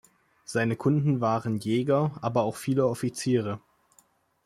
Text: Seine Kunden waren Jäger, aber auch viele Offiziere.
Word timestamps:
Seine 0.45 0.77
Kunden 0.77 1.21
waren 1.21 1.59
Jäger, 1.59 2.17
aber 2.23 2.41
auch 2.41 2.55
viele 2.55 2.87
Offiziere. 2.87 3.59